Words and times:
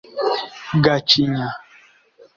Gacinya 0.83 1.47